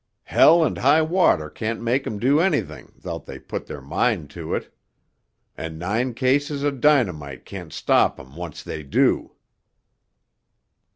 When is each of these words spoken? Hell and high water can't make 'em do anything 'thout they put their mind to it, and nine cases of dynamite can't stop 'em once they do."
Hell 0.23 0.63
and 0.65 0.79
high 0.79 1.03
water 1.03 1.47
can't 1.47 1.79
make 1.79 2.07
'em 2.07 2.17
do 2.17 2.39
anything 2.39 2.91
'thout 3.01 3.27
they 3.27 3.37
put 3.37 3.67
their 3.67 3.81
mind 3.83 4.31
to 4.31 4.55
it, 4.55 4.75
and 5.55 5.77
nine 5.77 6.15
cases 6.15 6.63
of 6.63 6.81
dynamite 6.81 7.45
can't 7.45 7.71
stop 7.71 8.19
'em 8.19 8.35
once 8.35 8.63
they 8.63 8.81
do." 8.81 9.33